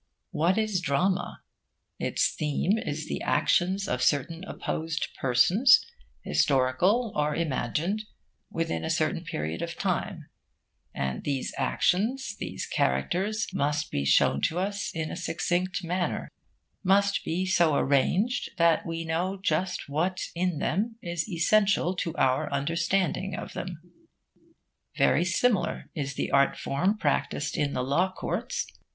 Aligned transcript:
What 0.31 0.57
is 0.57 0.81
drama? 0.81 1.43
Its 1.99 2.33
theme 2.33 2.79
is 2.79 3.07
the 3.07 3.21
actions 3.21 3.87
of 3.87 4.01
certain 4.01 4.43
opposed 4.45 5.09
persons, 5.19 5.85
historical 6.23 7.13
or 7.15 7.35
imagined, 7.35 8.05
within 8.49 8.83
a 8.83 8.89
certain 8.89 9.23
period 9.23 9.61
of 9.61 9.77
time; 9.77 10.27
and 10.91 11.23
these 11.23 11.53
actions, 11.55 12.35
these 12.37 12.65
characters, 12.65 13.45
must 13.53 13.91
be 13.91 14.03
shown 14.03 14.41
to 14.41 14.57
us 14.57 14.89
in 14.91 15.11
a 15.11 15.15
succinct 15.15 15.83
manner, 15.83 16.31
must 16.83 17.23
be 17.23 17.45
so 17.45 17.75
arranged 17.75 18.49
that 18.57 18.87
we 18.87 19.05
know 19.05 19.37
just 19.39 19.87
what 19.87 20.29
in 20.33 20.57
them 20.57 20.95
is 21.03 21.29
essential 21.29 21.95
to 21.97 22.15
our 22.17 22.51
understanding 22.51 23.35
of 23.35 23.53
them. 23.53 23.79
Very 24.97 25.23
similar 25.23 25.91
is 25.93 26.15
the 26.15 26.31
art 26.31 26.57
form 26.57 26.97
practised 26.97 27.55
in 27.55 27.73
the 27.73 27.83
law 27.83 28.11
courts. 28.11 28.65